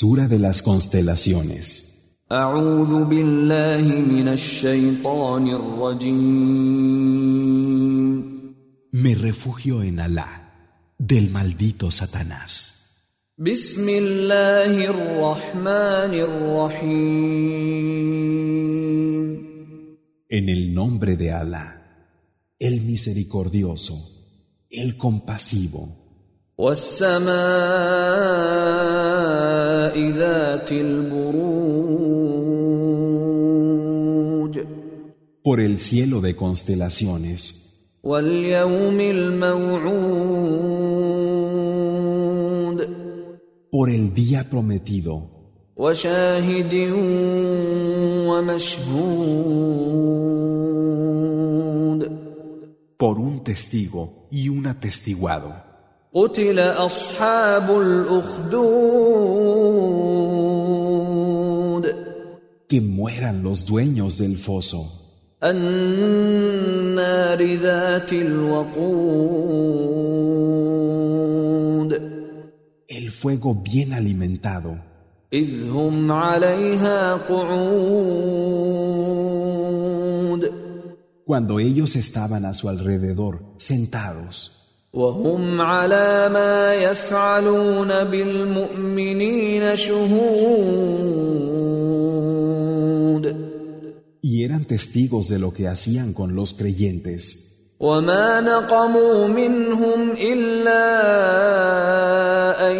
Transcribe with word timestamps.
Sura 0.00 0.28
de 0.28 0.38
las 0.38 0.62
constelaciones. 0.62 1.92
أعوذ 2.32 3.04
بالله 3.04 4.00
من 4.00 4.28
الشيطان 4.28 5.48
الرجيم 5.48 6.66
Me 8.92 9.14
refugio 9.14 9.82
en 9.82 10.00
Alá, 10.00 10.52
del 10.98 11.30
maldito 11.30 11.90
Satanás. 11.92 12.72
بسم 13.38 13.88
الله 13.88 14.84
الرحمن 14.90 16.14
الرحيم 16.14 17.26
En 20.30 20.48
el 20.48 20.74
nombre 20.74 21.16
de 21.16 21.30
Alá, 21.30 21.82
el 22.58 22.80
misericordioso, 22.80 23.94
el 24.70 24.96
compasivo, 24.96 25.88
والسماء 26.58 27.36
ذات 27.86 28.56
البروج 28.56 28.89
por 35.43 35.59
el 35.59 35.79
cielo 35.79 36.21
de 36.21 36.35
constelaciones. 36.35 37.99
Por 43.71 43.89
el 43.89 44.13
día 44.13 44.49
prometido. 44.49 45.29
Por 52.97 53.17
un 53.17 53.43
testigo 53.43 54.27
y 54.29 54.49
un 54.49 54.67
atestiguado. 54.67 55.55
Que 62.70 62.80
mueran 62.80 63.42
los 63.42 63.64
dueños 63.64 64.18
del 64.18 64.38
foso, 64.38 65.06
النار 65.42 67.40
ذات 67.56 68.12
الوقود 68.12 69.46
el 72.88 73.10
fuego 73.10 73.54
bien 73.54 73.92
alimentado, 73.92 74.78
إذ 75.32 75.68
هم 75.68 76.12
عليها 76.12 77.14
قعود 77.16 78.56
cuando 81.26 81.58
ellos 81.58 81.96
estaban 81.96 82.44
a 82.44 82.54
su 82.54 82.68
alrededor, 82.68 83.40
sentados, 83.58 84.52
وهم 84.92 85.60
على 85.60 86.28
ما 86.32 86.74
يفعلون 86.74 88.04
بالمؤمنين 88.04 89.76
شهود 89.76 91.59
eran 94.60 94.64
testigos 94.64 95.28
de 95.28 95.38
lo 95.38 95.52
que 95.52 95.68
hacían 95.68 96.12
con 96.12 96.34
los 96.34 96.54
creyentes. 96.54 97.46
وما 97.80 98.40
نقموا 98.40 99.28
منهم 99.28 100.10
إلا 100.12 100.86
أن 102.70 102.76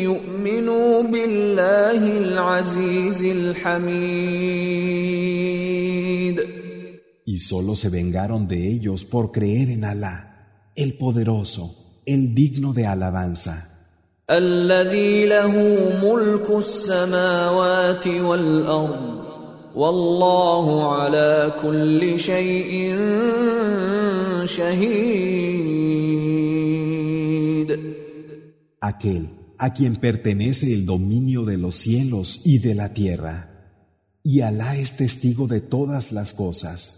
يؤمنوا 0.00 1.02
بالله 1.02 2.18
العزيز 2.18 3.24
الحميد 3.24 4.80
Y 7.26 7.38
solo 7.38 7.74
se 7.76 7.88
vengaron 7.88 8.48
de 8.48 8.72
ellos 8.72 9.04
por 9.04 9.32
creer 9.32 9.70
en 9.70 9.84
Alá, 9.84 10.46
el 10.74 10.94
poderoso, 10.94 12.02
el 12.06 12.34
digno 12.34 12.72
de 12.72 12.86
alabanza, 12.86 13.66
الذي 14.30 15.26
له 15.26 15.52
ملك 16.02 16.50
السماوات 16.50 18.06
والأرض 18.06 19.13
والله 19.74 20.94
على 20.94 21.52
كل 21.62 22.18
شيء 22.18 22.96
شهيد 24.44 25.90
aquel 28.80 29.40
a 29.58 29.74
quien 29.74 29.96
pertenece 29.96 30.72
el 30.72 30.86
dominio 30.86 31.44
de 31.44 31.58
los 31.58 31.74
cielos 31.76 32.40
y 32.44 32.58
de 32.60 32.74
la 32.74 32.94
tierra. 32.94 33.36
Y 34.22 34.40
Alá 34.40 34.76
es 34.76 34.96
testigo 34.96 35.46
de 35.46 35.60
todas 35.60 36.12
las 36.12 36.32
cosas. 36.34 36.96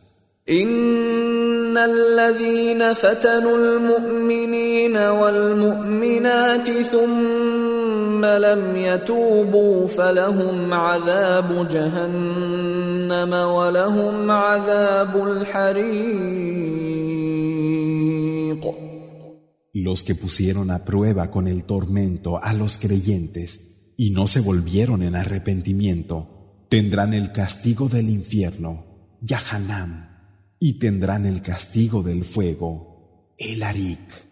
إن 0.48 1.76
الذين 1.78 2.94
فتنوا 2.94 3.56
المؤمنين 3.56 4.97
والمؤمنات 4.97 6.70
ثم 6.70 7.66
لم 8.25 8.76
يتوبوا 8.76 9.88
فلهم 9.88 10.75
عذاب 10.75 11.69
جهنم 11.69 13.32
ولهم 13.32 14.31
عذاب 14.31 15.26
الحريق 15.26 16.72
Los 19.75 20.04
que 20.04 20.15
pusieron 20.15 20.70
a 20.70 20.84
prueba 20.84 21.31
con 21.31 21.48
el 21.48 21.65
tormento 21.65 22.43
a 22.43 22.53
los 22.53 22.76
creyentes 22.76 23.94
y 23.97 24.10
no 24.10 24.26
se 24.26 24.41
volvieron 24.41 25.03
en 25.03 25.16
arrepentimiento, 25.16 26.66
tendrán 26.69 27.15
el 27.15 27.32
castigo 27.32 27.88
del 27.88 28.10
infierno, 28.10 29.16
Yahanam, 29.22 30.09
y 30.59 30.78
tendrán 30.78 31.26
el 31.26 31.41
castigo 31.43 32.03
del 32.03 32.25
fuego, 32.25 33.34
el 33.38 33.62
Arik. 33.62 34.25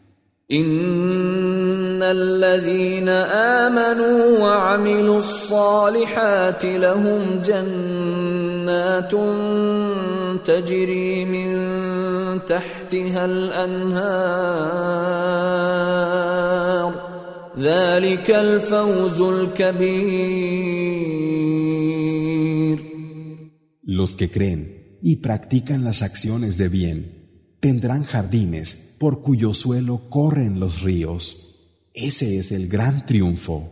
إن 0.52 2.04
الذين 2.04 3.10
آمنوا 3.10 4.40
وعملوا 4.40 5.20
الصالحات 5.20 6.66
لهم 6.66 7.42
جنات 7.46 9.12
تجري 10.46 11.26
من 11.26 11.50
تحتها 12.46 13.26
الأنهار 13.26 14.06
ذلك 17.58 18.32
الفوز 18.32 19.22
الكبير 19.22 20.46
Los 23.88 24.16
que 24.16 24.30
creen 24.30 25.00
y 25.02 25.16
practican 25.18 25.84
las 25.84 26.04
acciones 26.04 26.58
de 26.60 26.70
bien 26.70 27.58
tendrán 27.62 28.04
jardines 28.04 28.85
por 28.98 29.22
cuyo 29.22 29.54
suelo 29.54 30.10
corren 30.10 30.60
los 30.60 30.82
ríos. 30.82 31.46
Ese 31.94 32.38
es 32.40 32.52
el 32.52 32.68
gran 32.68 33.06
triunfo. 33.06 33.72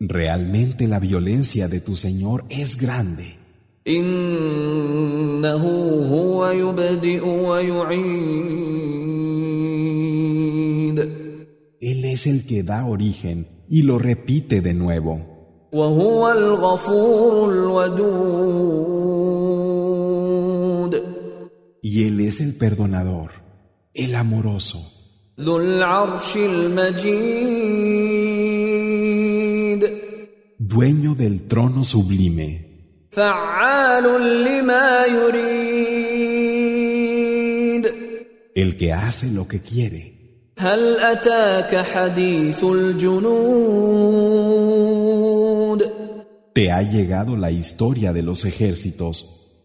Realmente 0.00 0.88
la 0.88 0.98
violencia 0.98 1.68
de 1.68 1.80
tu 1.80 1.96
Señor 1.96 2.44
es 2.50 2.76
grande. 2.76 3.36
Él 11.80 12.04
es 12.04 12.26
el 12.26 12.46
que 12.46 12.62
da 12.62 12.86
origen 12.86 13.46
y 13.68 13.82
lo 13.82 13.98
repite 13.98 14.60
de 14.60 14.74
nuevo. 14.74 15.31
وهو 15.73 16.31
الغفور 16.31 17.49
الودود 17.51 18.67
Y 21.83 22.03
Él 22.07 22.19
es 22.19 22.41
el 22.41 22.55
perdonador, 22.55 23.31
el 23.93 24.15
amoroso, 24.15 24.79
ذو 25.39 25.57
العرش 25.59 26.37
المجيد 26.37 27.87
dueño 30.59 31.15
del 31.15 31.47
trono 31.47 31.83
sublime, 31.83 32.61
فعال 33.11 34.03
لما 34.43 35.05
يريد 35.05 36.27
el 38.55 38.75
que 38.75 38.93
hace 38.93 39.27
lo 39.31 39.47
que 39.47 39.61
quiere. 39.61 40.13
هل 40.59 40.99
أتاك 40.99 41.75
حديث 41.75 42.63
الجنود 42.63 44.37
te 46.52 46.70
ha 46.70 46.82
llegado 46.82 47.36
la 47.36 47.50
historia 47.50 48.12
de 48.12 48.22
los 48.22 48.44
ejércitos. 48.44 49.60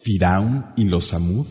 Firaun 0.00 0.64
y 0.76 0.84
los 0.84 1.06
Samud 1.06 1.46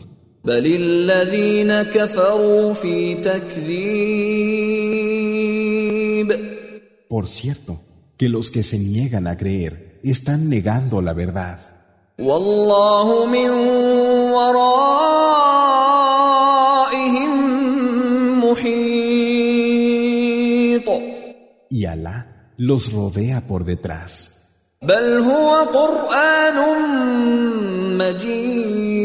Por 7.10 7.27
cierto, 7.27 7.81
que 8.15 8.30
los 8.30 8.50
que 8.50 8.63
se 8.63 8.80
niegan 8.80 9.27
a 9.27 9.38
creer 9.38 10.00
están 10.03 10.48
negando 10.50 11.01
la 11.01 11.12
verdad. 11.12 11.60
los 22.56 22.93
rodea 22.93 23.47
por 23.47 23.64
detrás. 23.64 24.32
بل 24.82 25.19
هو 25.19 25.64
قرآن 25.64 26.59
مجيد 27.99 29.03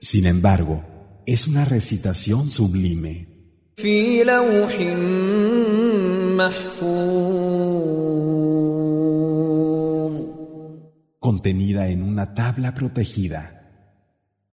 Sin 0.00 0.26
embargo, 0.26 0.82
es 1.26 1.46
una 1.46 1.64
recitación 1.64 2.50
sublime, 2.50 3.26
في 3.76 4.24
لوح 4.24 4.80
محفوظ 6.36 7.70
contenida 11.18 11.88
en 11.88 12.02
una 12.02 12.34
tabla 12.34 12.74
protegida. 12.74 13.53